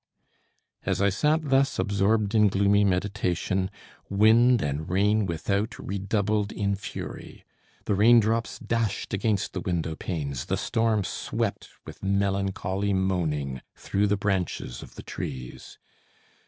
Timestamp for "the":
7.85-7.93, 9.53-9.61, 10.45-10.57, 14.07-14.17, 14.95-15.03